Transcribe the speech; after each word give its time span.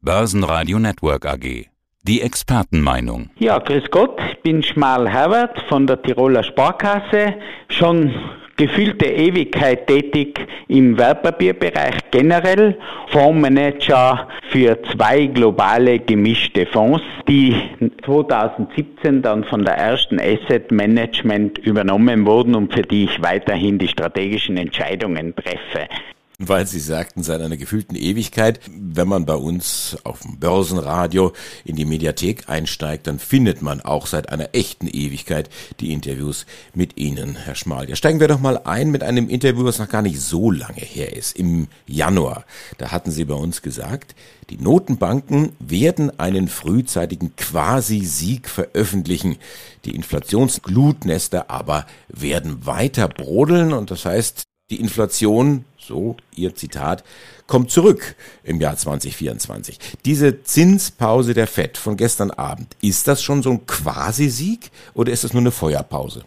Börsenradio 0.00 0.78
Network 0.78 1.26
AG. 1.26 1.66
Die 2.04 2.22
Expertenmeinung. 2.22 3.30
Ja, 3.38 3.58
grüß 3.58 3.90
Gott, 3.90 4.16
ich 4.30 4.42
bin 4.42 4.62
Schmal 4.62 5.08
Herbert 5.08 5.60
von 5.68 5.88
der 5.88 6.00
Tiroler 6.00 6.44
Sparkasse. 6.44 7.34
Schon 7.68 8.14
gefühlte 8.56 9.06
Ewigkeit 9.06 9.88
tätig 9.88 10.46
im 10.68 10.96
Wertpapierbereich 10.96 11.96
generell, 12.12 12.78
Fondsmanager 13.08 14.28
für 14.50 14.80
zwei 14.84 15.26
globale 15.26 15.98
gemischte 15.98 16.66
Fonds, 16.66 17.02
die 17.28 17.56
2017 18.04 19.22
dann 19.22 19.42
von 19.44 19.64
der 19.64 19.74
ersten 19.74 20.20
Asset 20.20 20.70
Management 20.70 21.58
übernommen 21.58 22.24
wurden 22.24 22.54
und 22.54 22.72
für 22.72 22.82
die 22.82 23.04
ich 23.04 23.20
weiterhin 23.20 23.78
die 23.78 23.88
strategischen 23.88 24.56
Entscheidungen 24.56 25.34
treffe 25.34 25.88
weil 26.40 26.68
Sie 26.68 26.78
sagten, 26.78 27.24
seit 27.24 27.40
einer 27.40 27.56
gefühlten 27.56 27.96
Ewigkeit. 27.96 28.60
Wenn 28.70 29.08
man 29.08 29.26
bei 29.26 29.34
uns 29.34 29.96
auf 30.04 30.20
dem 30.20 30.38
Börsenradio 30.38 31.32
in 31.64 31.74
die 31.74 31.84
Mediathek 31.84 32.48
einsteigt, 32.48 33.08
dann 33.08 33.18
findet 33.18 33.60
man 33.60 33.80
auch 33.80 34.06
seit 34.06 34.28
einer 34.28 34.54
echten 34.54 34.86
Ewigkeit 34.86 35.50
die 35.80 35.92
Interviews 35.92 36.46
mit 36.74 36.96
Ihnen, 36.96 37.34
Herr 37.34 37.56
Schmal. 37.56 37.88
Ja, 37.90 37.96
steigen 37.96 38.20
wir 38.20 38.28
doch 38.28 38.38
mal 38.38 38.56
ein 38.58 38.92
mit 38.92 39.02
einem 39.02 39.28
Interview, 39.28 39.64
was 39.64 39.80
noch 39.80 39.88
gar 39.88 40.02
nicht 40.02 40.20
so 40.20 40.52
lange 40.52 40.80
her 40.80 41.16
ist. 41.16 41.36
Im 41.36 41.66
Januar. 41.88 42.44
Da 42.78 42.92
hatten 42.92 43.10
Sie 43.10 43.24
bei 43.24 43.34
uns 43.34 43.60
gesagt, 43.60 44.14
die 44.48 44.58
Notenbanken 44.58 45.56
werden 45.58 46.20
einen 46.20 46.46
frühzeitigen 46.46 47.34
Quasi-Sieg 47.34 48.48
veröffentlichen. 48.48 49.38
Die 49.84 49.96
Inflationsglutnester 49.96 51.50
aber 51.50 51.84
werden 52.06 52.64
weiter 52.64 53.08
brodeln 53.08 53.72
und 53.72 53.90
das 53.90 54.04
heißt, 54.04 54.44
die 54.70 54.80
Inflation, 54.80 55.64
so 55.78 56.16
Ihr 56.34 56.54
Zitat, 56.54 57.02
kommt 57.46 57.70
zurück 57.70 58.14
im 58.44 58.60
Jahr 58.60 58.76
2024. 58.76 59.78
Diese 60.04 60.42
Zinspause 60.42 61.32
der 61.32 61.46
FED 61.46 61.78
von 61.78 61.96
gestern 61.96 62.30
Abend, 62.30 62.76
ist 62.82 63.08
das 63.08 63.22
schon 63.22 63.42
so 63.42 63.50
ein 63.50 63.66
Quasi-Sieg 63.66 64.70
oder 64.94 65.12
ist 65.12 65.24
das 65.24 65.32
nur 65.32 65.40
eine 65.40 65.50
Feuerpause? 65.50 66.24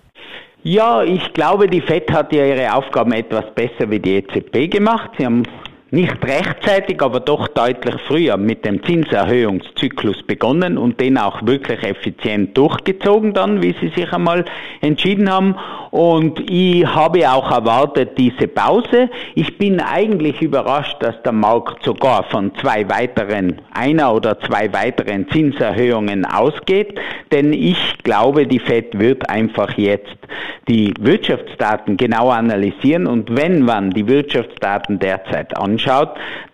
Ja, 0.64 1.03
ich 1.03 1.33
glaube, 1.33 1.67
die 1.67 1.81
FED 1.81 2.11
hat 2.11 2.33
ja 2.33 2.45
ihre 2.45 2.73
Aufgaben 2.73 3.11
etwas 3.14 3.45
besser 3.56 3.89
wie 3.89 4.00
die 4.00 4.17
EZB 4.17 4.72
gemacht. 4.72 5.11
Sie 5.17 5.26
haben 5.26 5.44
nicht 5.92 6.23
rechtzeitig, 6.23 7.02
aber 7.02 7.20
doch 7.20 7.50
deutlich 7.50 7.95
früher 8.08 8.38
mit 8.38 8.64
dem 8.64 8.81
Zinserhöhungszyklus 8.81 10.23
begonnen 10.23 10.78
und 10.78 11.02
den 11.02 11.17
auch 11.17 11.45
wirklich 11.45 11.83
effizient 11.83 12.58
durchgezogen 12.58 13.33
dann, 13.33 13.61
wie 13.61 13.75
Sie 13.81 13.89
sich 13.89 14.11
einmal 14.14 14.45
entschieden 14.80 15.30
haben. 15.30 15.56
Und 15.92 16.50
ich 16.50 16.86
habe 16.88 17.30
auch 17.30 17.52
erwartet 17.52 18.17
diese 18.17 18.48
Pause. 18.48 19.09
Ich 19.36 19.58
bin 19.58 19.81
eigentlich 19.81 20.42
überrascht, 20.42 20.95
dass 21.02 21.22
der 21.23 21.33
Markt 21.33 21.83
sogar 21.83 22.23
von 22.23 22.55
zwei 22.55 22.88
weiteren, 22.88 23.59
einer 23.73 24.14
oder 24.14 24.39
zwei 24.39 24.72
weiteren 24.72 25.28
Zinserhöhungen 25.30 26.26
ausgeht, 26.26 26.98
denn 27.33 27.52
ich 27.52 27.98
glaube, 28.03 28.48
die 28.48 28.59
Fed 28.59 28.98
wird 28.98 29.30
einfach 29.30 29.78
jetzt 29.78 30.16
die 30.70 30.94
Wirtschaftsdaten 31.02 31.98
genau 31.98 32.30
analysieren 32.30 33.08
und 33.08 33.36
wenn 33.36 33.64
man 33.64 33.89
die 33.89 34.08
Wirtschaftsdaten 34.08 35.00
derzeit 35.00 35.58
anschaut, 35.58 35.81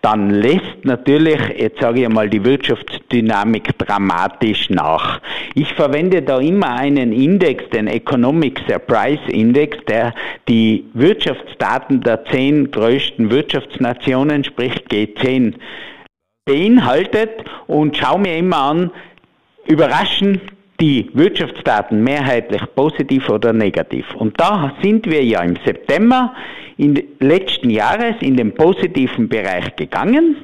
dann 0.02 0.30
lässt 0.30 0.84
natürlich, 0.84 1.40
jetzt 1.58 1.80
sage 1.80 2.02
ich 2.02 2.08
mal, 2.08 2.28
die 2.28 2.44
Wirtschaftsdynamik 2.44 3.76
dramatisch 3.78 4.70
nach. 4.70 5.20
Ich 5.54 5.72
verwende 5.74 6.22
da 6.22 6.38
immer 6.38 6.74
einen 6.74 7.12
Index, 7.12 7.68
den 7.70 7.86
Economic 7.86 8.60
Surprise 8.68 9.22
Index, 9.30 9.76
der 9.86 10.14
die 10.48 10.84
Wirtschaftsdaten 10.94 12.00
der 12.00 12.24
zehn 12.26 12.70
größten 12.70 13.30
Wirtschaftsnationen, 13.30 14.44
sprich 14.44 14.74
G10, 14.90 15.54
beinhaltet 16.44 17.30
und 17.66 17.96
schaue 17.96 18.20
mir 18.20 18.36
immer 18.36 18.56
an, 18.56 18.90
überraschen 19.66 20.40
die 20.80 21.10
Wirtschaftsdaten 21.12 22.02
mehrheitlich 22.02 22.62
positiv 22.74 23.28
oder 23.28 23.52
negativ. 23.52 24.14
Und 24.14 24.40
da 24.40 24.72
sind 24.82 25.06
wir 25.06 25.24
ja 25.24 25.42
im 25.42 25.56
September 25.64 26.34
in 26.76 27.02
letzten 27.18 27.70
Jahres 27.70 28.14
in 28.20 28.36
den 28.36 28.54
positiven 28.54 29.28
Bereich 29.28 29.74
gegangen 29.74 30.36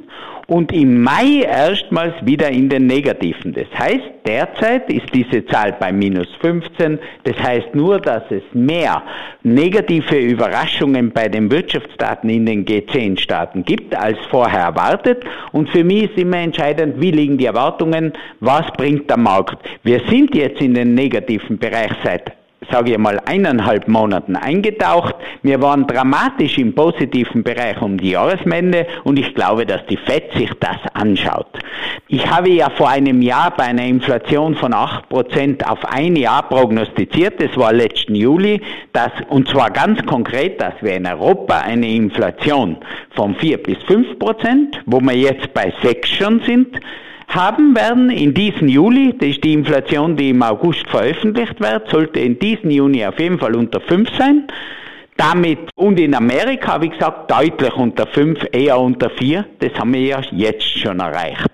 und 0.46 0.72
im 0.72 1.02
Mai 1.02 1.42
erstmals 1.42 2.14
wieder 2.24 2.50
in 2.50 2.68
den 2.68 2.86
negativen. 2.86 3.52
Das 3.52 3.66
heißt, 3.78 4.04
derzeit 4.26 4.90
ist 4.90 5.12
diese 5.14 5.44
Zahl 5.46 5.74
bei 5.78 5.92
minus 5.92 6.28
15. 6.40 6.98
Das 7.24 7.38
heißt 7.38 7.74
nur, 7.74 8.00
dass 8.00 8.22
es 8.30 8.42
mehr 8.52 9.02
negative 9.42 10.16
Überraschungen 10.16 11.10
bei 11.12 11.28
den 11.28 11.50
Wirtschaftsdaten 11.50 12.28
in 12.28 12.46
den 12.46 12.64
G10-Staaten 12.64 13.64
gibt, 13.64 13.96
als 13.96 14.18
vorher 14.30 14.60
erwartet. 14.60 15.24
Und 15.52 15.70
für 15.70 15.84
mich 15.84 16.04
ist 16.04 16.18
immer 16.18 16.38
entscheidend, 16.38 17.00
wie 17.00 17.10
liegen 17.10 17.38
die 17.38 17.46
Erwartungen, 17.46 18.12
was 18.40 18.70
bringt 18.72 19.08
der 19.08 19.18
Markt. 19.18 19.58
Wir 19.82 20.00
sind 20.08 20.34
jetzt 20.34 20.60
in 20.60 20.74
den 20.74 20.94
negativen 20.94 21.58
Bereich 21.58 21.92
seit 22.02 22.32
sage 22.70 22.92
ich 22.92 22.98
mal, 22.98 23.20
eineinhalb 23.26 23.88
Monaten 23.88 24.36
eingetaucht. 24.36 25.14
Wir 25.42 25.60
waren 25.62 25.86
dramatisch 25.86 26.58
im 26.58 26.74
positiven 26.74 27.42
Bereich 27.42 27.80
um 27.80 27.98
die 27.98 28.10
Jahreswende 28.10 28.86
und 29.04 29.18
ich 29.18 29.34
glaube, 29.34 29.66
dass 29.66 29.84
die 29.86 29.96
FED 29.96 30.32
sich 30.34 30.50
das 30.60 30.76
anschaut. 30.94 31.46
Ich 32.08 32.30
habe 32.30 32.50
ja 32.50 32.70
vor 32.70 32.90
einem 32.90 33.22
Jahr 33.22 33.52
bei 33.56 33.64
einer 33.64 33.84
Inflation 33.84 34.54
von 34.54 34.72
8% 34.72 35.64
auf 35.64 35.84
ein 35.84 36.16
Jahr 36.16 36.48
prognostiziert, 36.48 37.40
das 37.40 37.56
war 37.56 37.72
letzten 37.72 38.14
Juli, 38.14 38.60
dass, 38.92 39.12
und 39.28 39.48
zwar 39.48 39.70
ganz 39.70 40.04
konkret, 40.04 40.60
dass 40.60 40.74
wir 40.80 40.94
in 40.94 41.06
Europa 41.06 41.58
eine 41.58 41.88
Inflation 41.88 42.76
von 43.14 43.34
4 43.34 43.62
bis 43.62 43.78
5%, 43.78 44.78
wo 44.86 45.00
wir 45.00 45.16
jetzt 45.16 45.52
bei 45.54 45.72
6 45.82 46.08
schon 46.08 46.40
sind, 46.40 46.78
haben 47.28 47.74
werden 47.74 48.10
in 48.10 48.34
diesem 48.34 48.68
Juli, 48.68 49.14
das 49.18 49.30
ist 49.30 49.44
die 49.44 49.52
Inflation, 49.52 50.16
die 50.16 50.30
im 50.30 50.42
August 50.42 50.86
veröffentlicht 50.88 51.60
wird, 51.60 51.88
sollte 51.88 52.20
in 52.20 52.38
diesem 52.38 52.70
Juni 52.70 53.04
auf 53.04 53.18
jeden 53.18 53.38
Fall 53.38 53.54
unter 53.56 53.80
5 53.80 54.08
sein. 54.16 54.46
Damit, 55.16 55.70
und 55.76 56.00
in 56.00 56.14
Amerika 56.14 56.80
ich 56.82 56.90
gesagt, 56.90 57.30
deutlich 57.30 57.74
unter 57.74 58.06
5, 58.06 58.46
eher 58.52 58.78
unter 58.78 59.10
4. 59.10 59.46
Das 59.60 59.72
haben 59.78 59.94
wir 59.94 60.00
ja 60.00 60.20
jetzt 60.32 60.78
schon 60.78 60.98
erreicht. 60.98 61.48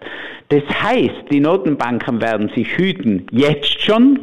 Das 0.51 0.65
heißt, 0.83 1.31
die 1.31 1.39
Notenbanken 1.39 2.21
werden 2.21 2.51
sich 2.55 2.77
hüten, 2.77 3.27
jetzt 3.31 3.81
schon, 3.81 4.19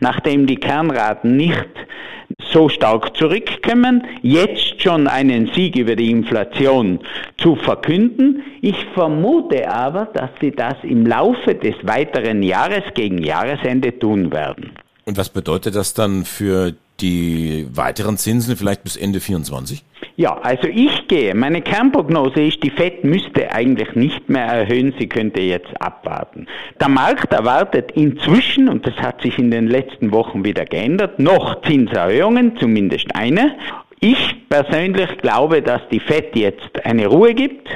nachdem 0.00 0.46
die 0.46 0.56
Kernraten 0.56 1.36
nicht 1.36 1.68
so 2.52 2.68
stark 2.68 3.16
zurückkommen, 3.16 4.04
jetzt 4.22 4.82
schon 4.82 5.06
einen 5.06 5.46
Sieg 5.54 5.76
über 5.76 5.94
die 5.94 6.10
Inflation 6.10 6.98
zu 7.36 7.54
verkünden. 7.54 8.42
Ich 8.60 8.76
vermute 8.94 9.70
aber, 9.70 10.06
dass 10.06 10.30
sie 10.40 10.50
das 10.50 10.74
im 10.82 11.06
Laufe 11.06 11.54
des 11.54 11.76
weiteren 11.82 12.42
Jahres 12.42 12.82
gegen 12.94 13.18
Jahresende 13.22 13.96
tun 13.96 14.32
werden. 14.32 14.72
Und 15.04 15.16
was 15.16 15.28
bedeutet 15.28 15.76
das 15.76 15.94
dann 15.94 16.24
für 16.24 16.74
die 17.00 17.66
weiteren 17.70 18.16
Zinsen 18.16 18.56
vielleicht 18.56 18.82
bis 18.82 18.96
Ende 18.96 19.20
24? 19.20 19.84
Ja, 20.16 20.36
also 20.38 20.66
ich 20.66 21.06
gehe, 21.06 21.32
meine 21.32 21.62
Kernprognose 21.62 22.42
ist, 22.42 22.60
die 22.64 22.70
FED 22.70 23.04
müsste 23.04 23.52
eigentlich 23.52 23.94
nicht 23.94 24.28
mehr 24.28 24.46
erhöhen, 24.46 24.92
sie 24.98 25.08
könnte 25.08 25.40
jetzt 25.40 25.80
abwarten. 25.80 26.48
Der 26.80 26.88
Markt 26.88 27.32
erwartet 27.32 27.92
inzwischen, 27.92 28.68
und 28.68 28.84
das 28.84 28.96
hat 28.96 29.22
sich 29.22 29.38
in 29.38 29.52
den 29.52 29.68
letzten 29.68 30.10
Wochen 30.10 30.44
wieder 30.44 30.64
geändert, 30.64 31.20
noch 31.20 31.62
Zinserhöhungen, 31.62 32.56
zumindest 32.56 33.14
eine. 33.14 33.54
Ich 34.00 34.48
persönlich 34.48 35.18
glaube, 35.18 35.62
dass 35.62 35.82
die 35.92 36.00
FED 36.00 36.34
jetzt 36.34 36.84
eine 36.84 37.06
Ruhe 37.06 37.34
gibt, 37.34 37.68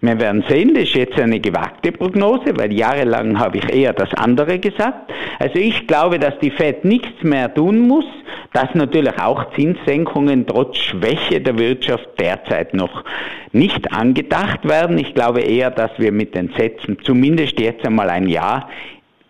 wir 0.00 0.20
werden 0.20 0.44
sehen, 0.48 0.74
das 0.74 0.84
ist 0.84 0.94
jetzt 0.94 1.18
eine 1.18 1.40
gewagte 1.40 1.92
Prognose, 1.92 2.56
weil 2.56 2.72
jahrelang 2.72 3.38
habe 3.38 3.58
ich 3.58 3.72
eher 3.72 3.92
das 3.92 4.12
andere 4.14 4.58
gesagt. 4.58 5.12
Also 5.38 5.58
ich 5.58 5.86
glaube, 5.86 6.18
dass 6.18 6.38
die 6.38 6.50
Fed 6.50 6.84
nichts 6.84 7.22
mehr 7.22 7.52
tun 7.52 7.80
muss, 7.80 8.04
dass 8.52 8.74
natürlich 8.74 9.18
auch 9.18 9.52
Zinssenkungen 9.54 10.46
trotz 10.46 10.78
Schwäche 10.78 11.40
der 11.40 11.58
Wirtschaft 11.58 12.08
derzeit 12.18 12.74
noch 12.74 13.04
nicht 13.52 13.92
angedacht 13.92 14.66
werden. 14.68 14.98
Ich 14.98 15.14
glaube 15.14 15.40
eher, 15.40 15.70
dass 15.70 15.90
wir 15.98 16.12
mit 16.12 16.34
den 16.34 16.50
Sätzen 16.56 16.98
zumindest 17.02 17.58
jetzt 17.60 17.84
einmal 17.84 18.10
ein 18.10 18.28
Jahr 18.28 18.68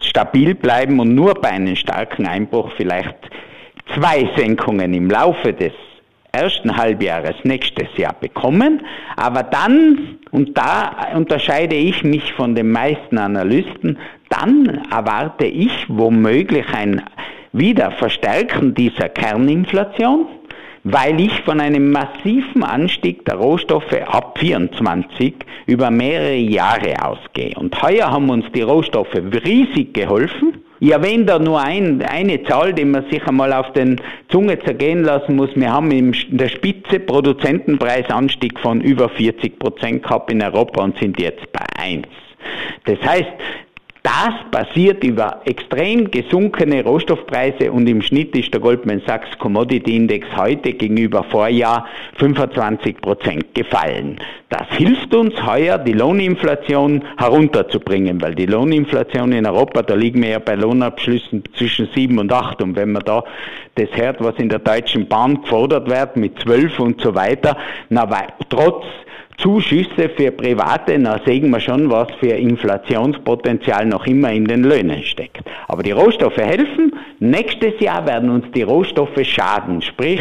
stabil 0.00 0.54
bleiben 0.54 1.00
und 1.00 1.14
nur 1.14 1.34
bei 1.34 1.50
einem 1.50 1.76
starken 1.76 2.26
Einbruch 2.26 2.70
vielleicht 2.76 3.16
zwei 3.94 4.28
Senkungen 4.36 4.94
im 4.94 5.10
Laufe 5.10 5.52
des 5.52 5.72
ersten 6.36 6.76
Halbjahres 6.76 7.36
nächstes 7.44 7.88
Jahr 7.96 8.14
bekommen. 8.20 8.82
Aber 9.16 9.42
dann, 9.42 10.18
und 10.30 10.56
da 10.56 11.08
unterscheide 11.14 11.76
ich 11.76 12.04
mich 12.04 12.32
von 12.34 12.54
den 12.54 12.70
meisten 12.70 13.18
Analysten, 13.18 13.98
dann 14.28 14.82
erwarte 14.90 15.46
ich 15.46 15.86
womöglich 15.88 16.66
ein 16.72 17.02
Wiederverstärken 17.52 18.74
dieser 18.74 19.08
Kerninflation, 19.08 20.26
weil 20.84 21.20
ich 21.20 21.40
von 21.42 21.60
einem 21.60 21.90
massiven 21.90 22.62
Anstieg 22.62 23.24
der 23.24 23.36
Rohstoffe 23.36 23.94
ab 24.06 24.38
24 24.38 25.34
über 25.66 25.90
mehrere 25.90 26.36
Jahre 26.36 26.94
ausgehe. 27.02 27.54
Und 27.56 27.80
heuer 27.82 28.10
haben 28.10 28.28
uns 28.28 28.44
die 28.54 28.62
Rohstoffe 28.62 29.14
riesig 29.14 29.94
geholfen. 29.94 30.65
Ich 30.78 30.92
erwähne 30.92 31.24
da 31.24 31.38
nur 31.38 31.60
ein, 31.60 32.02
eine 32.02 32.42
Zahl, 32.44 32.74
die 32.74 32.84
man 32.84 33.08
sich 33.10 33.26
einmal 33.26 33.52
auf 33.52 33.72
den 33.72 34.00
Zunge 34.28 34.58
zergehen 34.58 35.04
lassen 35.04 35.36
muss. 35.36 35.50
Wir 35.54 35.72
haben 35.72 35.90
in 35.90 36.14
der 36.28 36.48
Spitze 36.48 37.00
Produzentenpreisanstieg 37.00 38.60
von 38.60 38.82
über 38.82 39.08
40 39.08 39.58
Prozent 39.58 40.02
gehabt 40.02 40.30
in 40.30 40.42
Europa 40.42 40.82
und 40.82 40.98
sind 40.98 41.18
jetzt 41.18 41.50
bei 41.52 41.64
1. 41.78 42.06
Das 42.84 43.00
heißt, 43.00 43.26
das 44.06 44.34
passiert 44.52 45.02
über 45.02 45.40
extrem 45.46 46.08
gesunkene 46.12 46.84
Rohstoffpreise 46.84 47.72
und 47.72 47.88
im 47.88 48.02
Schnitt 48.02 48.36
ist 48.36 48.54
der 48.54 48.60
Goldman 48.60 49.02
Sachs 49.04 49.36
Commodity 49.40 49.96
Index 49.96 50.28
heute 50.36 50.74
gegenüber 50.74 51.24
Vorjahr 51.24 51.86
25 52.14 53.00
Prozent 53.00 53.52
gefallen. 53.52 54.20
Das 54.48 54.68
hilft 54.70 55.12
uns 55.12 55.34
heuer, 55.44 55.78
die 55.78 55.92
Lohninflation 55.92 57.02
herunterzubringen, 57.16 58.22
weil 58.22 58.36
die 58.36 58.46
Lohninflation 58.46 59.32
in 59.32 59.44
Europa, 59.44 59.82
da 59.82 59.96
liegen 59.96 60.22
wir 60.22 60.28
ja 60.28 60.38
bei 60.38 60.54
Lohnabschlüssen 60.54 61.42
zwischen 61.56 61.88
7 61.92 62.16
und 62.20 62.32
8 62.32 62.62
und 62.62 62.76
wenn 62.76 62.92
man 62.92 63.02
da 63.04 63.24
das 63.74 63.88
hört, 63.92 64.22
was 64.22 64.36
in 64.36 64.48
der 64.48 64.60
Deutschen 64.60 65.08
Bahn 65.08 65.42
gefordert 65.42 65.90
wird 65.90 66.16
mit 66.16 66.38
12 66.38 66.78
und 66.78 67.00
so 67.00 67.12
weiter, 67.12 67.56
na, 67.88 68.08
trotz 68.48 68.84
Zuschüsse 69.38 70.08
für 70.16 70.30
Private, 70.30 70.98
da 70.98 71.20
sehen 71.24 71.50
wir 71.50 71.60
schon, 71.60 71.90
was 71.90 72.08
für 72.20 72.32
Inflationspotenzial 72.32 73.86
noch 73.86 74.06
immer 74.06 74.32
in 74.32 74.44
den 74.46 74.64
Löhnen 74.64 75.02
steckt. 75.02 75.42
Aber 75.68 75.82
die 75.82 75.90
Rohstoffe 75.90 76.36
helfen. 76.36 76.92
Nächstes 77.18 77.78
Jahr 77.80 78.06
werden 78.06 78.30
uns 78.30 78.46
die 78.54 78.62
Rohstoffe 78.62 79.22
schaden, 79.22 79.82
sprich 79.82 80.20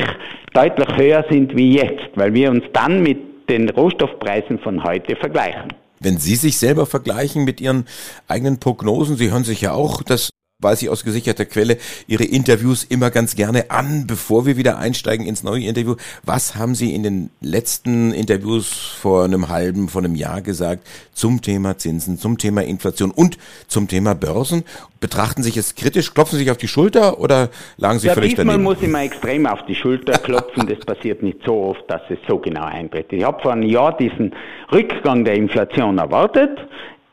deutlich 0.54 0.98
höher 0.98 1.26
sind 1.30 1.56
wie 1.56 1.76
jetzt, 1.76 2.10
weil 2.16 2.34
wir 2.34 2.52
uns 2.52 2.64
dann 2.74 3.04
mit 3.04 3.50
den 3.50 3.70
Rohstoffpreisen 3.70 4.60
von 4.60 4.84
heute 4.84 5.16
vergleichen. 5.16 5.74
Wenn 6.00 6.18
Sie 6.18 6.36
sich 6.36 6.58
selber 6.58 6.86
vergleichen 6.86 7.46
mit 7.46 7.62
Ihren 7.62 7.86
eigenen 8.28 8.60
Prognosen, 8.60 9.16
Sie 9.16 9.32
hören 9.32 9.44
sich 9.44 9.62
ja 9.62 9.74
auch 9.74 10.04
das 10.04 10.30
weiß 10.66 10.82
ich 10.82 10.90
aus 10.90 11.06
gesicherter 11.06 11.46
Quelle, 11.46 11.78
Ihre 12.08 12.24
Interviews 12.24 12.84
immer 12.84 13.12
ganz 13.12 13.36
gerne 13.36 13.72
an, 13.72 14.08
bevor 14.08 14.46
wir 14.46 14.58
wieder 14.58 14.78
einsteigen 14.78 15.26
ins 15.26 15.44
neue 15.44 15.66
Interview. 15.66 15.96
Was 16.24 16.56
haben 16.56 16.76
Sie 16.76 16.94
in 16.94 17.04
den 17.04 17.30
letzten 17.40 18.12
Interviews 18.12 18.74
vor 19.00 19.24
einem 19.24 19.48
halben, 19.50 19.88
vor 19.88 20.04
einem 20.04 20.16
Jahr 20.16 20.42
gesagt 20.42 20.88
zum 21.14 21.42
Thema 21.42 21.78
Zinsen, 21.78 22.18
zum 22.18 22.38
Thema 22.38 22.64
Inflation 22.64 23.12
und 23.12 23.38
zum 23.68 23.88
Thema 23.88 24.16
Börsen? 24.16 24.64
Betrachten 25.00 25.44
Sie 25.44 25.50
sich 25.50 25.58
es 25.58 25.76
kritisch, 25.76 26.14
klopfen 26.16 26.38
Sie 26.38 26.44
sich 26.46 26.52
auf 26.52 26.58
die 26.58 26.68
Schulter 26.68 27.20
oder 27.20 27.50
lagen 27.78 28.00
Sie 28.00 28.08
ja, 28.08 28.16
völlig 28.16 28.32
diesmal 28.32 28.46
daneben? 28.48 28.64
muss 28.64 28.82
ich 28.82 28.90
mal 28.90 29.04
extrem 29.04 29.46
auf 29.46 29.64
die 29.68 29.76
Schulter 29.76 30.14
klopfen. 30.18 30.66
Das 30.68 30.80
passiert 30.80 31.22
nicht 31.22 31.40
so 31.46 31.54
oft, 31.54 31.84
dass 31.88 32.02
es 32.10 32.18
so 32.28 32.40
genau 32.40 32.66
eintritt. 32.66 33.14
Ich 33.14 33.24
habe 33.24 33.40
vor 33.40 33.52
einem 33.52 33.70
Jahr 33.70 33.96
diesen 33.96 34.34
Rückgang 34.72 35.24
der 35.24 35.36
Inflation 35.36 36.00
erwartet 36.00 36.58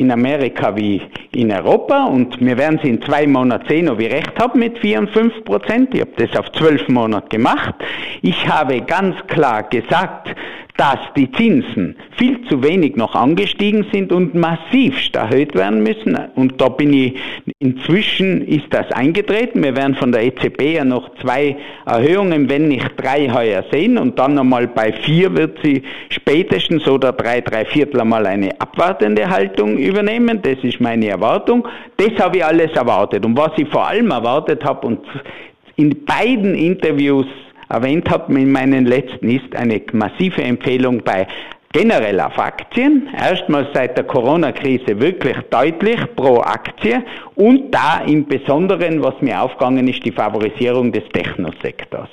in 0.03 0.11
Amerika 0.11 0.75
wie 0.77 1.01
in 1.33 1.51
Europa 1.51 2.07
und 2.07 2.41
wir 2.41 2.59
werden 2.59 2.79
sie 2.83 2.91
in 2.91 3.01
zwei 3.01 3.27
Monaten 3.27 3.67
sehen, 3.69 3.89
ob 3.89 4.01
ich 4.01 4.13
recht 4.13 4.39
habe 4.39 4.59
mit 4.59 4.79
4 4.79 4.99
und 4.99 5.11
5 5.11 5.45
Prozent. 5.45 5.95
Ich 5.95 6.01
habe 6.01 6.11
das 6.17 6.37
auf 6.37 6.51
zwölf 6.53 6.89
Monate 6.89 7.29
gemacht. 7.29 7.75
Ich 8.21 8.49
habe 8.49 8.81
ganz 8.83 9.15
klar 9.29 9.63
gesagt, 9.63 10.35
dass 10.77 10.99
die 11.17 11.31
Zinsen 11.33 11.97
viel 12.17 12.43
zu 12.49 12.63
wenig 12.63 12.97
noch 12.97 13.15
angestiegen 13.15 13.87
sind 13.93 14.11
und 14.11 14.35
massiv 14.35 14.95
erhöht 15.13 15.55
werden 15.55 15.83
müssen. 15.83 16.19
Und 16.35 16.61
da 16.61 16.69
bin 16.71 16.93
ich, 16.95 17.15
inzwischen 17.59 18.47
ist 18.47 18.67
das 18.71 18.91
eingetreten. 18.91 19.63
Wir 19.63 19.77
werden 19.77 19.95
von 19.95 20.13
der 20.13 20.25
EZB 20.25 20.77
ja 20.77 20.85
noch 20.85 21.15
zwei 21.17 21.57
Erhöhungen, 21.85 22.49
wenn 22.49 22.69
nicht 22.69 22.91
drei 22.97 23.29
heuer 23.31 23.65
sehen. 23.71 23.99
Und 23.99 24.19
dann 24.19 24.35
nochmal 24.35 24.67
bei 24.67 24.93
vier 24.93 25.37
wird 25.37 25.59
sie 25.63 25.83
spätestens 26.09 26.89
oder 26.89 27.13
drei, 27.13 27.43
drei 27.43 27.67
Viertel 27.67 28.01
einmal 28.01 28.27
eine 28.27 28.59
abwartende 28.61 29.29
Haltung 29.29 29.77
übernehmen. 29.77 30.41
Das 30.43 30.59
ist 30.63 30.81
meine 30.81 31.09
Erwartung. 31.09 31.69
Das 31.99 32.13
habe 32.19 32.39
ich 32.39 32.45
alles 32.45 32.73
erwartet. 32.73 33.27
Und 33.27 33.37
was 33.37 33.53
ich 33.59 33.69
vor 33.69 33.87
allem 33.87 34.11
erwartet 34.11 34.65
habe 34.65 34.87
und 34.87 35.01
in 35.77 36.05
beiden 36.05 36.55
Interviews 36.55 37.27
erwähnt 37.73 38.11
habe 38.11 38.39
in 38.39 38.53
meinen 38.53 38.87
letzten, 38.87 39.29
ist 39.31 39.57
eine 39.57 39.81
massive 39.93 40.43
Empfehlung 40.43 41.03
bei 41.03 41.27
generell 41.73 42.21
auf 42.21 42.39
Aktien. 42.39 43.09
Erstmals 43.19 43.69
seit 43.73 43.97
der 43.97 44.05
Corona-Krise 44.05 45.01
wirklich 45.01 45.39
deutlich 45.51 45.99
pro 46.15 46.41
Aktie 46.41 47.03
und 47.35 47.75
da 47.75 48.03
im 48.07 48.27
Besonderen, 48.27 49.03
was 49.03 49.15
mir 49.21 49.41
aufgegangen 49.41 49.89
ist, 49.89 50.05
die 50.05 50.13
Favorisierung 50.13 50.93
des 50.93 51.05
Technosektors. 51.13 52.11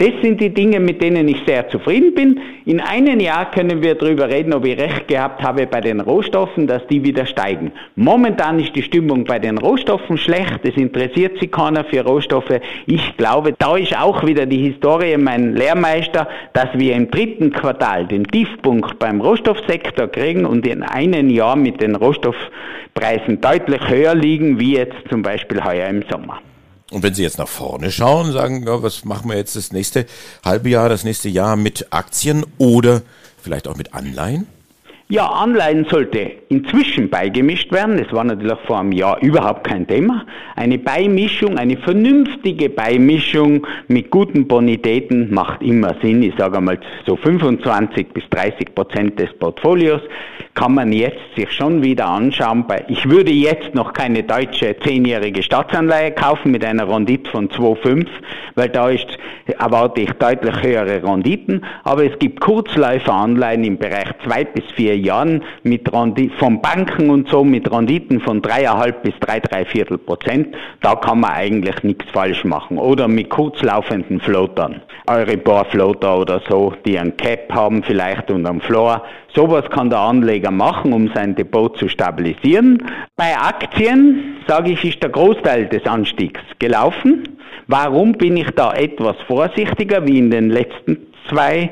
Das 0.00 0.12
sind 0.22 0.40
die 0.40 0.48
Dinge, 0.48 0.80
mit 0.80 1.02
denen 1.02 1.28
ich 1.28 1.42
sehr 1.46 1.68
zufrieden 1.68 2.14
bin. 2.14 2.40
In 2.64 2.80
einem 2.80 3.20
Jahr 3.20 3.50
können 3.50 3.82
wir 3.82 3.94
darüber 3.94 4.28
reden, 4.28 4.54
ob 4.54 4.64
ich 4.64 4.78
recht 4.78 5.08
gehabt 5.08 5.42
habe 5.42 5.66
bei 5.66 5.82
den 5.82 6.00
Rohstoffen, 6.00 6.66
dass 6.66 6.86
die 6.86 7.04
wieder 7.04 7.26
steigen. 7.26 7.72
Momentan 7.96 8.58
ist 8.60 8.74
die 8.74 8.82
Stimmung 8.82 9.24
bei 9.24 9.38
den 9.38 9.58
Rohstoffen 9.58 10.16
schlecht. 10.16 10.60
Es 10.62 10.76
interessiert 10.76 11.38
sich 11.38 11.52
keiner 11.52 11.84
für 11.84 12.02
Rohstoffe. 12.02 12.60
Ich 12.86 13.16
glaube, 13.18 13.54
da 13.58 13.76
ist 13.76 13.94
auch 13.94 14.24
wieder 14.24 14.46
die 14.46 14.70
Historie 14.70 15.16
mein 15.18 15.54
Lehrmeister, 15.54 16.28
dass 16.54 16.68
wir 16.74 16.94
im 16.94 17.10
dritten 17.10 17.52
Quartal 17.52 18.06
den 18.06 18.24
Tiefpunkt 18.24 18.98
beim 18.98 19.20
Rohstoffsektor 19.20 20.08
kriegen 20.08 20.46
und 20.46 20.66
in 20.66 20.82
einem 20.82 21.28
Jahr 21.28 21.56
mit 21.56 21.82
den 21.82 21.96
Rohstoffpreisen 21.96 23.40
deutlich 23.40 23.86
höher 23.88 24.14
liegen, 24.14 24.58
wie 24.58 24.76
jetzt 24.76 24.96
zum 25.10 25.22
Beispiel 25.22 25.62
heuer 25.62 25.88
im 25.88 26.02
Sommer. 26.10 26.40
Und 26.90 27.02
wenn 27.02 27.14
Sie 27.14 27.22
jetzt 27.22 27.38
nach 27.38 27.48
vorne 27.48 27.90
schauen, 27.92 28.32
sagen, 28.32 28.66
ja, 28.66 28.82
was 28.82 29.04
machen 29.04 29.30
wir 29.30 29.36
jetzt 29.36 29.56
das 29.56 29.72
nächste 29.72 30.06
halbe 30.44 30.68
Jahr, 30.70 30.88
das 30.88 31.04
nächste 31.04 31.28
Jahr 31.28 31.56
mit 31.56 31.92
Aktien 31.92 32.44
oder 32.58 33.02
vielleicht 33.40 33.68
auch 33.68 33.76
mit 33.76 33.94
Anleihen? 33.94 34.46
Ja, 35.12 35.26
Anleihen 35.26 35.86
sollte 35.90 36.30
inzwischen 36.50 37.10
beigemischt 37.10 37.72
werden. 37.72 37.96
Das 37.98 38.12
war 38.12 38.22
natürlich 38.22 38.56
vor 38.64 38.78
einem 38.78 38.92
Jahr 38.92 39.20
überhaupt 39.20 39.66
kein 39.66 39.84
Thema. 39.84 40.24
Eine 40.54 40.78
Beimischung, 40.78 41.58
eine 41.58 41.76
vernünftige 41.78 42.68
Beimischung 42.68 43.66
mit 43.88 44.12
guten 44.12 44.46
Bonitäten 44.46 45.34
macht 45.34 45.64
immer 45.64 45.96
Sinn. 46.00 46.22
Ich 46.22 46.36
sage 46.38 46.58
einmal 46.58 46.78
so 47.06 47.16
25 47.16 48.12
bis 48.12 48.22
30 48.30 48.72
Prozent 48.72 49.18
des 49.18 49.36
Portfolios 49.36 50.00
kann 50.54 50.74
man 50.74 50.92
jetzt 50.92 51.20
sich 51.36 51.50
schon 51.52 51.82
wieder 51.82 52.06
anschauen. 52.08 52.64
Ich 52.88 53.08
würde 53.08 53.30
jetzt 53.30 53.74
noch 53.74 53.92
keine 53.92 54.22
deutsche 54.22 54.76
zehnjährige 54.78 55.42
Staatsanleihe 55.42 56.12
kaufen 56.12 56.50
mit 56.50 56.64
einer 56.64 56.88
Rendite 56.88 57.30
von 57.30 57.48
2,5, 57.48 58.06
weil 58.56 58.68
da 58.68 58.90
ist, 58.90 59.06
erwarte 59.58 60.02
ich 60.02 60.12
deutlich 60.12 60.62
höhere 60.62 61.02
Renditen. 61.02 61.64
Aber 61.84 62.04
es 62.04 62.18
gibt 62.18 62.40
Kurzläuferanleihen 62.40 63.64
im 63.64 63.78
Bereich 63.78 64.08
zwei 64.24 64.44
bis 64.44 64.64
vier 64.74 64.96
Jahren 65.00 65.42
mit 65.62 65.92
Rendite, 65.92 66.36
von 66.36 66.60
Banken 66.60 67.10
und 67.10 67.28
so 67.28 67.44
mit 67.44 67.70
Renditen 67.70 68.20
von 68.20 68.40
dreieinhalb 68.42 69.02
bis 69.02 69.14
drei, 69.20 69.40
drei 69.40 69.64
Viertel 69.64 69.98
Prozent. 69.98 70.54
Da 70.80 70.94
kann 70.94 71.20
man 71.20 71.32
eigentlich 71.32 71.82
nichts 71.82 72.04
falsch 72.12 72.44
machen. 72.44 72.78
Oder 72.78 73.08
mit 73.08 73.30
kurzlaufenden 73.30 74.20
Floatern. 74.20 74.82
Euribor-Floater 75.06 76.18
oder 76.18 76.40
so, 76.48 76.72
die 76.86 76.98
ein 76.98 77.16
Cap 77.16 77.52
haben 77.52 77.82
vielleicht 77.82 78.30
und 78.30 78.46
am 78.46 78.60
Floor. 78.60 79.02
Sowas 79.34 79.64
kann 79.70 79.90
der 79.90 80.00
Anleger 80.00 80.50
machen, 80.50 80.92
um 80.92 81.10
sein 81.14 81.34
Depot 81.34 81.76
zu 81.76 81.88
stabilisieren. 81.88 82.82
Bei 83.16 83.36
Aktien, 83.36 84.36
sage 84.46 84.72
ich, 84.72 84.84
ist 84.84 85.02
der 85.02 85.10
Großteil 85.10 85.66
des 85.66 85.84
Anstiegs 85.86 86.40
gelaufen. 86.58 87.22
Warum 87.66 88.12
bin 88.12 88.36
ich 88.36 88.50
da 88.50 88.72
etwas 88.72 89.16
vorsichtiger 89.28 90.06
wie 90.06 90.18
in 90.18 90.30
den 90.30 90.50
letzten 90.50 90.98
zwei 91.28 91.70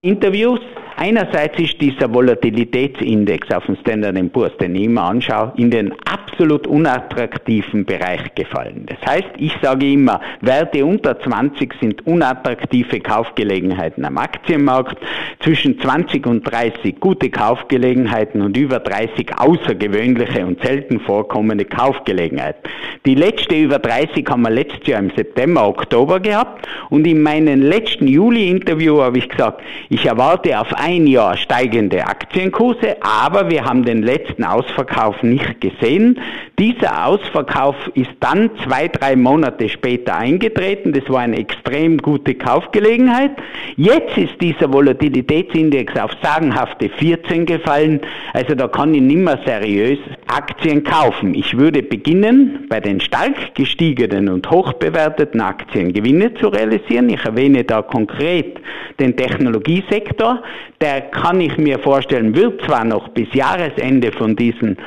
Interviews? 0.00 0.60
Einerseits 1.02 1.58
ist 1.58 1.80
dieser 1.80 2.12
Volatilitätsindex 2.12 3.50
auf 3.52 3.64
dem 3.64 3.76
Standard 3.76 4.32
Poor's, 4.34 4.54
den 4.58 4.74
ich 4.74 4.82
immer 4.82 5.04
anschaue, 5.04 5.50
in 5.56 5.70
den 5.70 5.94
absolut 6.04 6.66
unattraktiven 6.66 7.86
Bereich 7.86 8.34
gefallen. 8.34 8.84
Das 8.84 8.98
heißt, 9.10 9.30
ich 9.38 9.54
sage 9.62 9.90
immer, 9.90 10.20
Werte 10.42 10.84
unter 10.84 11.18
20 11.18 11.72
sind 11.80 12.06
unattraktive 12.06 13.00
Kaufgelegenheiten 13.00 14.04
am 14.04 14.18
Aktienmarkt, 14.18 14.98
zwischen 15.42 15.80
20 15.80 16.26
und 16.26 16.42
30 16.42 17.00
gute 17.00 17.30
Kaufgelegenheiten 17.30 18.42
und 18.42 18.54
über 18.58 18.78
30 18.78 19.38
außergewöhnliche 19.38 20.44
und 20.44 20.62
selten 20.62 21.00
vorkommende 21.00 21.64
Kaufgelegenheiten. 21.64 22.68
Die 23.06 23.14
letzte 23.14 23.54
über 23.54 23.78
30 23.78 24.28
haben 24.28 24.42
wir 24.42 24.50
letztes 24.50 24.86
Jahr 24.86 25.00
im 25.00 25.10
September, 25.16 25.66
Oktober 25.66 26.20
gehabt 26.20 26.68
und 26.90 27.06
in 27.06 27.22
meinem 27.22 27.62
letzten 27.62 28.06
Juli-Interview 28.06 29.00
habe 29.00 29.16
ich 29.16 29.30
gesagt, 29.30 29.62
ich 29.88 30.04
erwarte 30.04 30.60
auf 30.60 30.74
ein 30.74 30.89
Jahr 31.06 31.36
steigende 31.36 32.04
Aktienkurse, 32.06 32.96
aber 33.00 33.50
wir 33.50 33.64
haben 33.64 33.84
den 33.84 34.02
letzten 34.02 34.44
Ausverkauf 34.44 35.22
nicht 35.22 35.60
gesehen. 35.60 36.20
Dieser 36.60 37.06
Ausverkauf 37.06 37.74
ist 37.94 38.10
dann 38.20 38.50
zwei, 38.62 38.86
drei 38.88 39.16
Monate 39.16 39.66
später 39.70 40.14
eingetreten. 40.18 40.92
Das 40.92 41.08
war 41.08 41.20
eine 41.20 41.38
extrem 41.38 41.96
gute 41.96 42.34
Kaufgelegenheit. 42.34 43.30
Jetzt 43.76 44.18
ist 44.18 44.38
dieser 44.42 44.70
Volatilitätsindex 44.70 45.96
auf 45.98 46.10
sagenhafte 46.22 46.90
14 46.90 47.46
gefallen. 47.46 48.00
Also 48.34 48.54
da 48.54 48.68
kann 48.68 48.92
ich 48.92 49.00
nimmer 49.00 49.38
seriös 49.46 50.00
Aktien 50.26 50.84
kaufen. 50.84 51.32
Ich 51.32 51.56
würde 51.56 51.82
beginnen, 51.82 52.66
bei 52.68 52.78
den 52.78 53.00
stark 53.00 53.54
gestiegenen 53.54 54.28
und 54.28 54.50
hochbewerteten 54.50 55.40
Aktien 55.40 55.94
Gewinne 55.94 56.34
zu 56.34 56.48
realisieren. 56.48 57.08
Ich 57.08 57.24
erwähne 57.24 57.64
da 57.64 57.80
konkret 57.80 58.60
den 58.98 59.16
Technologiesektor 59.16 60.42
der 60.80 61.02
kann 61.02 61.40
ich 61.40 61.58
mir 61.58 61.78
vorstellen, 61.78 62.34
wird 62.34 62.62
zwar 62.62 62.84
noch 62.84 63.08
bis 63.08 63.28
Jahresende 63.34 64.12
von 64.12 64.34
diesen 64.34 64.78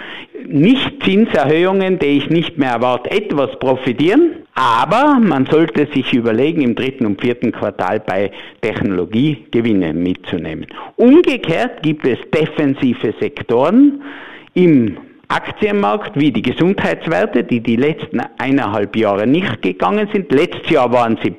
Nicht-Zinserhöhungen, 0.47 1.99
die 1.99 2.17
ich 2.17 2.29
nicht 2.29 2.57
mehr 2.57 2.71
erwarte, 2.71 3.11
etwas 3.11 3.57
profitieren, 3.59 4.43
aber 4.55 5.19
man 5.19 5.45
sollte 5.47 5.87
sich 5.93 6.13
überlegen, 6.13 6.61
im 6.61 6.75
dritten 6.75 7.05
und 7.05 7.21
vierten 7.21 7.51
Quartal 7.51 7.99
bei 7.99 8.31
Technologie 8.61 9.45
Gewinne 9.51 9.93
mitzunehmen. 9.93 10.67
Umgekehrt 10.95 11.81
gibt 11.81 12.05
es 12.05 12.19
defensive 12.31 13.13
Sektoren 13.19 14.01
im 14.53 14.97
Aktienmarkt 15.29 16.19
wie 16.19 16.31
die 16.31 16.43
Gesundheitswerte, 16.43 17.43
die 17.43 17.59
die 17.59 17.75
letzten 17.75 18.21
eineinhalb 18.37 18.95
Jahre 18.95 19.25
nicht 19.25 19.61
gegangen 19.63 20.07
sind. 20.13 20.31
Letztes 20.31 20.69
Jahr 20.69 20.91
waren 20.91 21.17
sie 21.23 21.33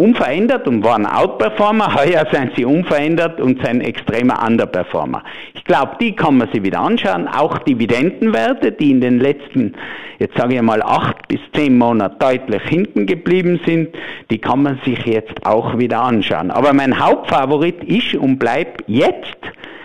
unverändert 0.00 0.66
und 0.66 0.82
waren 0.82 1.06
Outperformer, 1.06 1.94
heuer 1.94 2.26
sind 2.32 2.52
sie 2.56 2.64
unverändert 2.64 3.40
und 3.40 3.64
sind 3.64 3.82
extremer 3.82 4.44
Underperformer. 4.44 5.22
Ich 5.54 5.64
glaube, 5.64 5.92
die 6.00 6.16
kann 6.16 6.38
man 6.38 6.50
sich 6.50 6.62
wieder 6.62 6.80
anschauen, 6.80 7.28
auch 7.28 7.58
Dividendenwerte, 7.58 8.72
die 8.72 8.90
in 8.90 9.00
den 9.00 9.20
letzten, 9.20 9.74
jetzt 10.18 10.36
sage 10.36 10.56
ich 10.56 10.62
mal, 10.62 10.82
acht 10.82 11.28
bis 11.28 11.40
zehn 11.54 11.76
Monaten 11.76 12.18
deutlich 12.18 12.62
hinten 12.62 13.06
geblieben 13.06 13.60
sind, 13.66 13.90
die 14.30 14.38
kann 14.38 14.62
man 14.62 14.80
sich 14.84 15.04
jetzt 15.04 15.46
auch 15.46 15.78
wieder 15.78 16.02
anschauen. 16.02 16.50
Aber 16.50 16.72
mein 16.72 16.98
Hauptfavorit 16.98 17.84
ist 17.84 18.14
und 18.14 18.38
bleibt 18.38 18.82
jetzt 18.86 19.38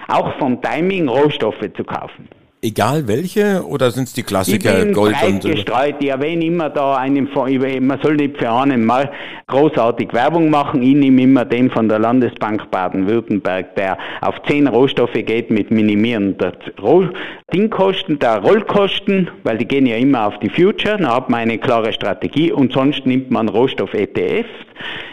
auch 0.07 0.33
vom 0.37 0.61
Timing 0.61 1.07
Rohstoffe 1.07 1.69
zu 1.75 1.83
kaufen. 1.83 2.27
Egal 2.65 3.07
welche 3.07 3.63
oder 3.63 3.91
sind 3.91 4.05
es 4.05 4.13
die 4.13 4.23
Klassiker 4.23 4.79
ich 4.79 4.85
bin 4.85 4.93
Gold 4.93 5.13
breit 5.13 5.45
und 5.45 5.51
gestreut. 5.51 5.95
Ich 5.99 6.09
erwähne 6.09 6.45
immer 6.45 6.71
da 6.71 6.95
einen 6.95 7.27
von, 7.27 7.55
man 7.85 7.99
soll 8.01 8.15
nicht 8.15 8.39
für 8.39 8.51
einen 8.51 8.83
mal 8.83 9.11
großartig 9.45 10.11
Werbung 10.13 10.49
machen. 10.49 10.81
Ich 10.81 10.95
nehme 10.95 11.21
immer 11.21 11.45
den 11.45 11.69
von 11.69 11.87
der 11.87 11.99
Landesbank 11.99 12.71
Baden-Württemberg, 12.71 13.75
der 13.75 13.99
auf 14.21 14.41
zehn 14.47 14.65
Rohstoffe 14.65 15.13
geht 15.13 15.51
mit 15.51 15.69
Minimieren 15.69 16.39
der 16.39 16.53
Roh 16.81 17.07
Dingkosten, 17.53 18.17
der 18.17 18.39
Rollkosten, 18.39 19.29
weil 19.43 19.59
die 19.59 19.67
gehen 19.67 19.85
ja 19.85 19.97
immer 19.97 20.25
auf 20.25 20.39
die 20.39 20.49
Future. 20.49 20.97
Da 20.97 21.17
hat 21.17 21.29
man 21.29 21.41
eine 21.41 21.59
klare 21.59 21.93
Strategie 21.93 22.51
und 22.51 22.73
sonst 22.73 23.05
nimmt 23.05 23.29
man 23.29 23.47
Rohstoff-ETFs, 23.47 24.49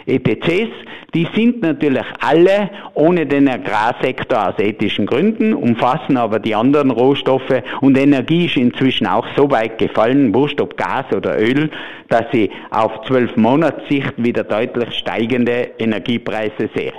ETCs. 0.06 0.70
Die 1.14 1.28
sind 1.34 1.60
natürlich 1.60 2.06
alle 2.20 2.70
ohne 2.94 3.26
den 3.26 3.46
Agrarsektor 3.46 4.48
aus 4.48 4.58
ethischen 4.58 5.04
Gründen, 5.04 5.52
umfassen 5.52 6.16
aber 6.16 6.38
die 6.38 6.54
anderen 6.54 6.90
Rohstoffe 6.90 7.41
und 7.80 7.96
Energie 7.98 8.46
ist 8.46 8.56
inzwischen 8.56 9.06
auch 9.06 9.26
so 9.36 9.50
weit 9.50 9.78
gefallen, 9.78 10.34
wurscht 10.34 10.60
ob 10.60 10.76
Gas 10.76 11.06
oder 11.14 11.40
Öl, 11.40 11.70
dass 12.08 12.24
sie 12.32 12.50
auf 12.70 13.06
zwölf 13.06 13.36
Monatssicht 13.36 14.12
wieder 14.16 14.44
deutlich 14.44 14.94
steigende 14.94 15.70
Energiepreise 15.78 16.68
sehen. 16.74 16.94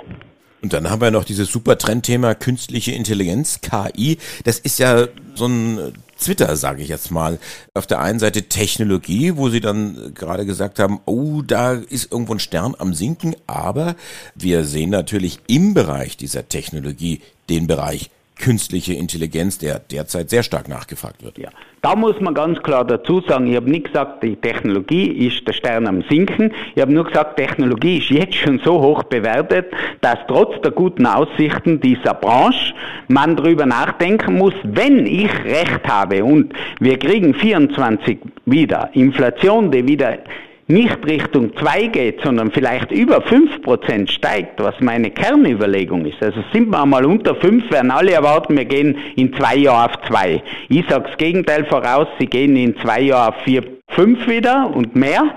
Und 0.62 0.72
dann 0.72 0.88
haben 0.88 1.02
wir 1.02 1.10
noch 1.10 1.24
dieses 1.24 1.52
super 1.52 1.76
Trendthema 1.76 2.34
künstliche 2.34 2.92
Intelligenz, 2.92 3.60
KI. 3.60 4.16
Das 4.44 4.58
ist 4.58 4.78
ja 4.78 5.08
so 5.34 5.46
ein 5.46 5.92
Twitter, 6.18 6.56
sage 6.56 6.82
ich 6.82 6.88
jetzt 6.88 7.10
mal. 7.10 7.38
Auf 7.74 7.86
der 7.86 8.00
einen 8.00 8.18
Seite 8.18 8.44
Technologie, 8.44 9.36
wo 9.36 9.50
Sie 9.50 9.60
dann 9.60 10.12
gerade 10.14 10.46
gesagt 10.46 10.78
haben, 10.78 11.00
oh, 11.04 11.42
da 11.42 11.74
ist 11.74 12.10
irgendwo 12.10 12.32
ein 12.32 12.38
Stern 12.38 12.74
am 12.78 12.94
Sinken, 12.94 13.36
aber 13.46 13.94
wir 14.34 14.64
sehen 14.64 14.88
natürlich 14.88 15.38
im 15.48 15.74
Bereich 15.74 16.16
dieser 16.16 16.48
Technologie 16.48 17.20
den 17.50 17.66
Bereich 17.66 18.10
künstliche 18.36 18.94
Intelligenz, 18.94 19.58
der 19.58 19.78
derzeit 19.78 20.30
sehr 20.30 20.42
stark 20.42 20.68
nachgefragt 20.68 21.22
wird. 21.22 21.38
Ja, 21.38 21.50
da 21.82 21.94
muss 21.94 22.20
man 22.20 22.34
ganz 22.34 22.62
klar 22.62 22.84
dazu 22.84 23.20
sagen, 23.20 23.46
ich 23.46 23.56
habe 23.56 23.70
nicht 23.70 23.86
gesagt, 23.86 24.22
die 24.22 24.36
Technologie 24.36 25.06
ist 25.26 25.46
der 25.46 25.52
Stern 25.52 25.86
am 25.86 26.02
Sinken. 26.08 26.52
Ich 26.74 26.82
habe 26.82 26.92
nur 26.92 27.04
gesagt, 27.04 27.36
Technologie 27.36 27.98
ist 27.98 28.10
jetzt 28.10 28.34
schon 28.34 28.58
so 28.64 28.80
hoch 28.80 29.04
bewertet, 29.04 29.66
dass 30.00 30.18
trotz 30.26 30.60
der 30.62 30.72
guten 30.72 31.06
Aussichten 31.06 31.80
dieser 31.80 32.14
Branche 32.14 32.74
man 33.08 33.36
darüber 33.36 33.66
nachdenken 33.66 34.38
muss, 34.38 34.54
wenn 34.64 35.06
ich 35.06 35.30
recht 35.44 35.86
habe 35.86 36.24
und 36.24 36.52
wir 36.80 36.98
kriegen 36.98 37.34
24 37.34 38.18
wieder 38.46 38.90
Inflation, 38.94 39.70
die 39.70 39.86
wieder 39.86 40.18
nicht 40.66 41.06
Richtung 41.06 41.54
2 41.56 41.86
geht, 41.88 42.20
sondern 42.22 42.50
vielleicht 42.50 42.90
über 42.90 43.18
5% 43.18 44.08
steigt, 44.10 44.60
was 44.62 44.74
meine 44.80 45.10
Kernüberlegung 45.10 46.06
ist. 46.06 46.22
Also 46.22 46.42
sind 46.52 46.70
wir 46.70 46.82
einmal 46.82 47.04
unter 47.04 47.34
5, 47.34 47.70
werden 47.70 47.90
alle 47.90 48.12
erwarten, 48.12 48.56
wir 48.56 48.64
gehen 48.64 48.96
in 49.16 49.34
zwei 49.34 49.56
Jahren 49.56 49.90
auf 49.90 50.08
2. 50.08 50.42
Ich 50.68 50.84
sage 50.88 51.08
das 51.08 51.18
Gegenteil 51.18 51.64
voraus, 51.66 52.08
sie 52.18 52.26
gehen 52.26 52.56
in 52.56 52.76
zwei 52.78 53.02
Jahren 53.02 53.34
auf 53.34 53.42
4, 53.42 53.62
5 53.88 54.26
wieder 54.26 54.70
und 54.74 54.96
mehr. 54.96 55.34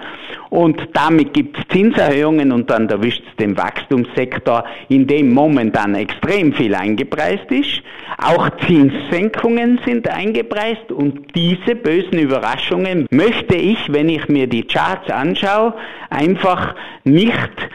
Und 0.50 0.82
damit 0.94 1.34
gibt 1.34 1.58
es 1.58 1.68
Zinserhöhungen 1.68 2.52
und 2.52 2.70
dann 2.70 2.88
erwischt 2.90 3.22
es 3.30 3.36
den 3.36 3.58
Wachstumssektor, 3.58 4.64
in 4.88 5.06
dem 5.06 5.34
momentan 5.34 5.94
extrem 5.96 6.54
viel 6.54 6.74
eingepreist 6.74 7.52
ist. 7.52 7.82
Auch 8.18 8.50
Zinssenkungen 8.66 9.80
sind 9.86 10.08
eingepreist 10.08 10.92
und 10.92 11.36
diese 11.36 11.76
bösen 11.76 12.18
Überraschungen 12.18 13.08
möchte 13.12 13.56
ich, 13.56 13.92
wenn 13.92 14.08
ich 14.08 14.30
mir 14.30 14.48
die 14.48 14.64
Charts 14.64 15.12
anschaue, 15.12 15.74
einfach 16.10 16.76
nicht 17.04 17.70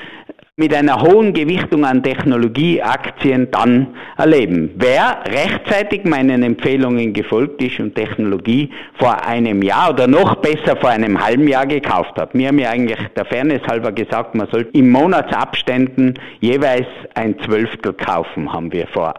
mit 0.57 0.75
einer 0.75 1.01
hohen 1.01 1.33
Gewichtung 1.33 1.87
an 1.87 2.03
Technologieaktien 2.03 3.51
dann 3.51 3.95
erleben. 4.19 4.71
Wer 4.77 5.21
rechtzeitig 5.27 6.05
meinen 6.05 6.43
Empfehlungen 6.43 7.15
gefolgt 7.15 7.63
ist 7.63 7.81
und 7.81 7.95
Technologie 7.95 8.69
vor 8.99 9.25
einem 9.25 9.63
Jahr 9.63 9.89
oder 9.95 10.07
noch 10.07 10.35
besser 10.37 10.77
vor 10.77 10.91
einem 10.91 11.25
halben 11.25 11.49
Jahr 11.49 11.67
gekauft 11.67 12.17
hat. 12.19 12.35
Mir 12.35 12.49
haben 12.49 12.59
ja 12.59 12.69
eigentlich 12.69 12.99
der 13.17 13.25
Fairness 13.25 13.63
halber 13.67 13.93
gesagt, 13.93 14.35
man 14.35 14.47
soll 14.49 14.69
im 14.75 14.91
Monatsabständen 14.91 16.19
jeweils 16.41 16.87
ein 17.15 17.39
Zwölftel 17.39 17.95
kaufen, 17.95 18.53
haben 18.53 18.71
wir 18.73 18.87
vor 18.89 19.15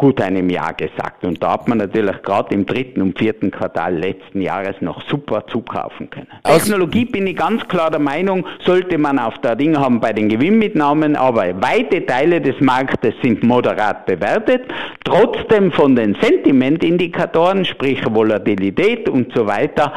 gut 0.00 0.18
einem 0.22 0.48
Jahr 0.48 0.72
gesagt. 0.72 1.24
Und 1.26 1.42
da 1.42 1.52
hat 1.52 1.68
man 1.68 1.76
natürlich 1.76 2.22
gerade 2.22 2.54
im 2.54 2.64
dritten 2.64 3.02
und 3.02 3.18
vierten 3.18 3.50
Quartal 3.50 3.94
letzten 3.94 4.40
Jahres 4.40 4.76
noch 4.80 5.06
super 5.06 5.46
zukaufen 5.46 6.08
können. 6.08 6.26
Aus 6.42 6.62
Technologie 6.62 7.04
bin 7.04 7.26
ich 7.26 7.36
ganz 7.36 7.68
klar 7.68 7.90
der 7.90 8.00
Meinung, 8.00 8.46
sollte 8.64 8.96
man 8.96 9.18
auf 9.18 9.36
der 9.42 9.56
Ding 9.56 9.76
haben 9.78 10.00
bei 10.00 10.14
den 10.14 10.30
Gewinnmitnahmen, 10.30 11.16
aber 11.16 11.60
weite 11.60 12.06
Teile 12.06 12.40
des 12.40 12.58
Marktes 12.60 13.12
sind 13.22 13.42
moderat 13.42 14.06
bewertet. 14.06 14.62
Trotzdem 15.04 15.70
von 15.70 15.94
den 15.94 16.16
Sentimentindikatoren, 16.18 17.66
sprich 17.66 18.02
Volatilität 18.10 19.06
und 19.06 19.34
so 19.34 19.46
weiter, 19.46 19.92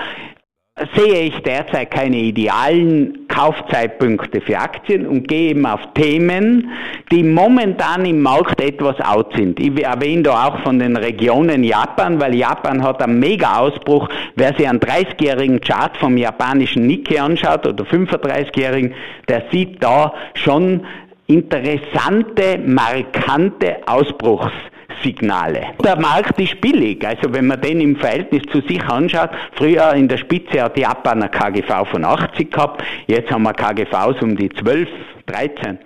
sehe 0.95 1.25
ich 1.25 1.39
derzeit 1.43 1.91
keine 1.91 2.17
idealen 2.17 3.27
Kaufzeitpunkte 3.27 4.41
für 4.41 4.57
Aktien 4.57 5.05
und 5.05 5.27
gehe 5.27 5.51
eben 5.51 5.65
auf 5.67 5.81
Themen, 5.93 6.71
die 7.11 7.23
momentan 7.23 8.05
im 8.05 8.21
Markt 8.21 8.59
etwas 8.59 8.99
out 8.99 9.33
sind. 9.35 9.59
Ich 9.59 9.83
erwähne 9.83 10.23
da 10.23 10.47
auch 10.47 10.59
von 10.63 10.79
den 10.79 10.97
Regionen 10.97 11.63
Japan, 11.63 12.19
weil 12.19 12.33
Japan 12.33 12.83
hat 12.83 13.03
einen 13.03 13.19
Mega-Ausbruch. 13.19 14.09
Wer 14.35 14.55
sich 14.55 14.67
einen 14.67 14.79
30-jährigen 14.79 15.61
Chart 15.61 15.95
vom 15.97 16.17
japanischen 16.17 16.87
Nikkei 16.87 17.21
anschaut 17.21 17.67
oder 17.67 17.83
35-jährigen, 17.85 18.95
der 19.27 19.43
sieht 19.51 19.83
da 19.83 20.13
schon 20.33 20.85
interessante, 21.27 22.59
markante 22.65 23.77
Ausbruchs. 23.85 24.51
Signale. 25.01 25.67
Der 25.83 25.99
Markt 25.99 26.39
ist 26.39 26.59
billig, 26.61 27.05
also 27.05 27.33
wenn 27.33 27.47
man 27.47 27.61
den 27.61 27.81
im 27.81 27.95
Verhältnis 27.95 28.43
zu 28.51 28.61
sich 28.61 28.83
anschaut, 28.83 29.29
früher 29.53 29.93
in 29.93 30.07
der 30.07 30.17
Spitze 30.17 30.61
hat 30.61 30.77
Japan 30.77 31.21
eine 31.21 31.31
KGV 31.31 31.89
von 31.89 32.05
80 32.05 32.51
gehabt, 32.51 32.83
jetzt 33.07 33.31
haben 33.31 33.43
wir 33.43 33.53
KGVs 33.53 34.21
um 34.21 34.35
die 34.35 34.49
12, 34.49 34.87
13. 35.25 35.79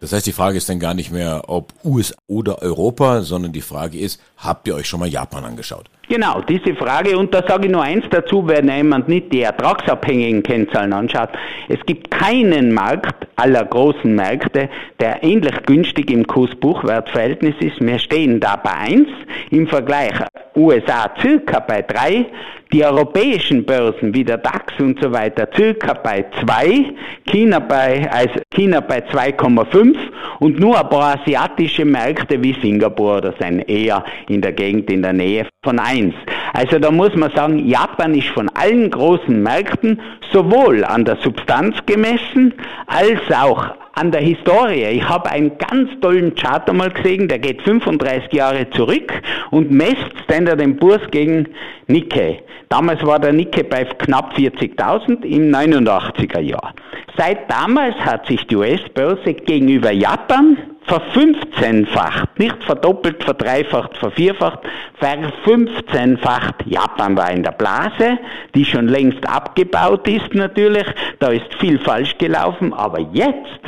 Das 0.00 0.12
heißt, 0.12 0.26
die 0.26 0.32
Frage 0.32 0.58
ist 0.58 0.68
dann 0.68 0.80
gar 0.80 0.94
nicht 0.94 1.12
mehr, 1.12 1.42
ob 1.46 1.72
USA 1.84 2.16
oder 2.26 2.60
Europa, 2.60 3.22
sondern 3.22 3.52
die 3.52 3.60
Frage 3.60 3.98
ist, 3.98 4.20
habt 4.36 4.66
ihr 4.66 4.74
euch 4.74 4.88
schon 4.88 4.98
mal 4.98 5.08
Japan 5.08 5.44
angeschaut? 5.44 5.88
Genau, 6.08 6.40
diese 6.40 6.74
Frage, 6.74 7.16
und 7.16 7.32
da 7.32 7.42
sage 7.46 7.66
ich 7.66 7.72
nur 7.72 7.82
eins 7.82 8.04
dazu, 8.10 8.46
wenn 8.46 8.68
jemand 8.68 9.08
nicht 9.08 9.32
die 9.32 9.42
ertragsabhängigen 9.42 10.42
Kennzahlen 10.42 10.92
anschaut. 10.92 11.30
Es 11.68 11.78
gibt 11.86 12.10
keinen 12.10 12.74
Markt 12.74 13.26
aller 13.36 13.64
großen 13.64 14.12
Märkte, 14.14 14.68
der 15.00 15.22
ähnlich 15.22 15.54
günstig 15.64 16.10
im 16.10 16.26
Kurs-Buchwert-Verhältnis 16.26 17.54
ist. 17.60 17.80
Wir 17.80 17.98
stehen 17.98 18.40
da 18.40 18.56
bei 18.56 18.72
eins 18.72 19.08
im 19.50 19.66
Vergleich 19.68 20.12
USA 20.56 21.08
circa 21.20 21.60
bei 21.60 21.82
drei, 21.82 22.26
die 22.72 22.84
europäischen 22.84 23.64
Börsen 23.64 24.12
wie 24.12 24.24
der 24.24 24.38
DAX 24.38 24.74
und 24.80 25.00
so 25.00 25.12
weiter 25.12 25.48
circa 25.54 25.94
bei 25.94 26.24
zwei, 26.42 26.92
China 27.26 27.58
bei, 27.60 28.10
also 28.10 28.40
China 28.52 28.80
bei 28.80 28.98
2,5 28.98 29.96
und 30.40 30.58
nur 30.58 30.78
ein 30.78 30.88
paar 30.88 31.18
asiatische 31.18 31.84
Märkte 31.84 32.42
wie 32.42 32.54
Singapur 32.60 33.18
oder 33.18 33.34
sein 33.38 33.60
eher 33.60 34.04
in 34.28 34.40
der 34.40 34.52
Gegend 34.52 34.90
in 34.90 35.02
der 35.02 35.12
Nähe 35.12 35.46
von 35.64 35.78
eins. 35.78 36.14
Also 36.54 36.80
da 36.80 36.90
muss 36.90 37.14
man 37.14 37.30
sagen, 37.30 37.68
Japan 37.68 38.16
ist 38.16 38.26
von 38.30 38.48
allen 38.48 38.90
großen 38.90 39.40
Märkten 39.40 40.00
sowohl 40.32 40.84
an 40.84 41.04
der 41.04 41.18
Substanz 41.18 41.76
gemessen 41.86 42.52
als 42.88 43.20
auch 43.32 43.76
an 43.92 44.10
der 44.10 44.22
Historie. 44.22 44.86
Ich 44.86 45.08
habe 45.08 45.30
einen 45.30 45.56
ganz 45.58 45.88
tollen 46.00 46.34
Chart 46.34 46.68
einmal 46.68 46.90
gesehen, 46.90 47.28
der 47.28 47.38
geht 47.38 47.62
35 47.62 48.32
Jahre 48.32 48.70
zurück 48.70 49.12
und 49.52 49.70
messt 49.70 50.12
Standard 50.24 50.80
Poor's 50.80 51.08
gegen 51.12 51.46
Nikkei. 51.86 52.42
Damals 52.68 53.06
war 53.06 53.20
der 53.20 53.32
Nikkei 53.32 53.62
bei 53.62 53.84
knapp 53.84 54.34
40.000 54.34 55.22
im 55.22 55.52
89er 55.52 56.40
Jahr. 56.40 56.74
Seit 57.16 57.48
damals 57.48 57.94
hat 57.98 58.26
sich 58.26 58.44
die 58.48 58.56
US-Börse 58.56 59.34
gegenüber 59.34 59.92
Japan 59.92 60.56
verfünfzehnfacht, 60.86 62.38
nicht 62.38 62.62
verdoppelt, 62.64 63.22
verdreifacht, 63.24 63.96
vervierfacht, 63.96 64.60
verfünfzehnfacht. 64.98 66.66
Japan 66.66 67.16
war 67.16 67.30
in 67.30 67.42
der 67.42 67.52
Blase, 67.52 68.18
die 68.54 68.64
schon 68.64 68.88
längst 68.88 69.26
abgebaut 69.26 70.06
ist 70.08 70.34
natürlich, 70.34 70.86
da 71.18 71.28
ist 71.28 71.54
viel 71.58 71.78
falsch 71.78 72.18
gelaufen, 72.18 72.72
aber 72.72 73.00
jetzt 73.12 73.60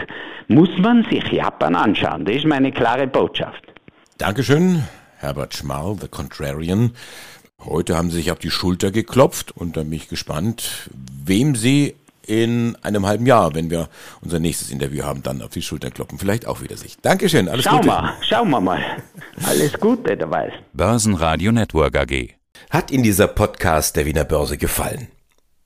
muss 0.49 0.71
man 0.79 1.05
sich 1.05 1.31
Japan 1.33 1.75
anschauen. 1.75 2.25
Das 2.25 2.37
ist 2.37 2.47
meine 2.47 2.73
klare 2.73 3.07
Botschaft. 3.07 3.63
Dankeschön, 4.19 4.85
Herbert 5.19 5.55
Schmarl, 5.55 5.97
The 6.01 6.09
Contrarian. 6.09 6.93
Heute 7.65 7.97
haben 7.97 8.11
Sie 8.11 8.19
sich 8.19 8.31
auf 8.31 8.39
die 8.39 8.51
Schulter 8.51 8.91
geklopft 8.91 9.53
und 9.53 9.77
dann 9.77 9.89
bin 9.89 9.99
ich 9.99 10.09
gespannt, 10.09 10.91
wem 11.25 11.55
Sie 11.55 11.95
in 12.27 12.77
einem 12.83 13.07
halben 13.07 13.27
Jahr, 13.27 13.55
wenn 13.55 13.71
wir 13.71 13.89
unser 14.23 14.39
nächstes 14.39 14.71
Interview 14.71 15.05
haben, 15.05 15.23
dann 15.23 15.43
auf 15.43 15.51
die 15.51 15.63
Schulter 15.63 15.91
kloppen. 15.91 16.19
Vielleicht 16.19 16.47
auch 16.47 16.61
wieder 16.63 16.77
sich. 16.77 16.97
Dankeschön, 17.03 17.49
alles 17.49 17.65
Schau 17.65 17.77
Gute. 17.77 17.87
mal, 17.89 18.13
schauen 18.29 18.51
wir 18.51 18.61
mal. 18.61 18.83
Alles 19.47 19.73
Gute 19.75 20.17
dabei. 20.17 20.53
Börsenradio 20.73 21.53
Network 21.53 21.97
AG. 21.97 22.35
Hat 22.71 22.91
Ihnen 22.91 23.03
dieser 23.03 23.27
Podcast 23.29 23.97
der 23.97 24.07
Wiener 24.07 24.25
Börse 24.25 24.57
gefallen? 24.59 25.09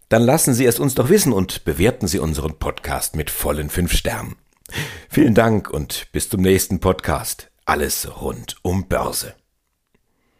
Dann 0.08 0.22
lassen 0.22 0.54
Sie 0.54 0.64
es 0.64 0.78
uns 0.78 0.94
doch 0.94 1.10
wissen 1.10 1.32
und 1.32 1.64
bewerten 1.64 2.08
Sie 2.08 2.18
unseren 2.18 2.58
Podcast 2.58 3.14
mit 3.14 3.30
vollen 3.30 3.68
fünf 3.70 3.92
Sternen. 3.92 4.36
Vielen 5.08 5.34
Dank 5.34 5.70
und 5.70 6.06
bis 6.12 6.28
zum 6.28 6.40
nächsten 6.40 6.80
Podcast. 6.80 7.50
Alles 7.64 8.08
rund 8.20 8.56
um 8.62 8.88
Börse. 8.88 9.34